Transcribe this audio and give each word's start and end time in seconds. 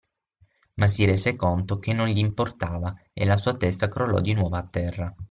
Ma 0.77 0.87
si 0.87 1.05
rese 1.05 1.35
conto 1.35 1.77
che 1.77 1.93
non 1.93 2.07
gli 2.07 2.17
importava 2.17 2.99
e 3.13 3.23
la 3.23 3.37
sua 3.37 3.55
testa 3.55 3.87
crollò 3.87 4.19
di 4.19 4.33
nuovo 4.33 4.55
a 4.55 4.65
terra. 4.65 5.15